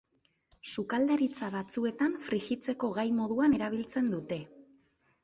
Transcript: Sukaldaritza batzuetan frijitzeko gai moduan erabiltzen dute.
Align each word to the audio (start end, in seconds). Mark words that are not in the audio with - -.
Sukaldaritza 0.75 1.49
batzuetan 1.55 2.15
frijitzeko 2.29 2.89
gai 2.97 3.05
moduan 3.19 3.55
erabiltzen 3.59 4.11
dute. 4.15 4.39